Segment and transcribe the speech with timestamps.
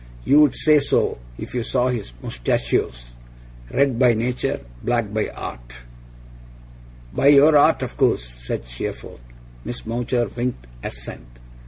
[0.25, 3.11] You'd say so, if you saw his moustachios.
[3.69, 5.73] Red by nature, black by art.'
[7.13, 9.21] 'By your art, of course,' said Steerforth.
[9.63, 11.27] Miss Mowcher winked assent.